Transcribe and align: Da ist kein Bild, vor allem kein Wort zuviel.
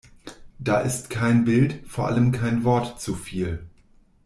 Da 0.57 0.79
ist 0.79 1.11
kein 1.11 1.43
Bild, 1.45 1.85
vor 1.85 2.07
allem 2.07 2.31
kein 2.31 2.63
Wort 2.63 2.99
zuviel. 2.99 3.67